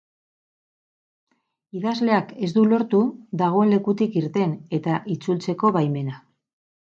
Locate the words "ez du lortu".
2.47-3.01